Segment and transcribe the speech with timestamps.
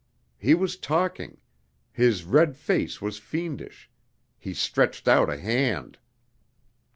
[0.39, 1.37] He was talking,
[1.91, 3.87] his red face was fiendish,
[4.39, 5.99] he stretched out a hand!